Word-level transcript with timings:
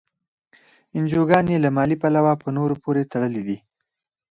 انجوګانې 0.97 1.55
له 1.63 1.69
مالي 1.77 1.95
پلوه 2.01 2.33
په 2.43 2.49
نورو 2.57 2.75
پورې 2.83 3.09
تړلي 3.11 3.43
دي. 3.47 3.57